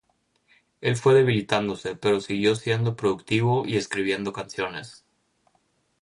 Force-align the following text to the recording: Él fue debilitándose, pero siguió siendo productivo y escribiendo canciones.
Él 0.81 0.95
fue 0.95 1.13
debilitándose, 1.13 1.95
pero 1.95 2.21
siguió 2.21 2.55
siendo 2.55 2.95
productivo 2.95 3.67
y 3.67 3.77
escribiendo 3.77 4.33
canciones. 4.33 5.05